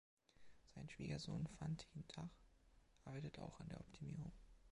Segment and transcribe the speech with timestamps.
[0.73, 2.35] Sein Schwiegersohn, Phan Thien Thach,
[3.05, 4.31] arbeitet auch an der Optimierung.